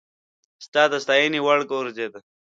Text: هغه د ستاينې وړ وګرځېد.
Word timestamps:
هغه 0.73 0.87
د 0.91 0.93
ستاينې 1.03 1.39
وړ 1.45 1.59
وګرځېد. 1.63 2.13